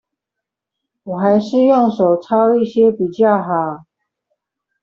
[1.03, 3.85] 我還是用手抄一些比較好